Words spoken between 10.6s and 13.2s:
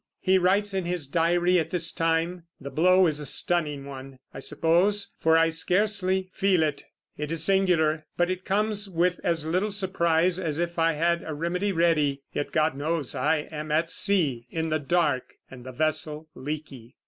I had a remedy ready, yet God knows